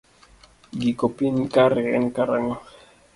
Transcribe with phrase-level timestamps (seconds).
[0.79, 2.55] Giko piny kare en karang'o?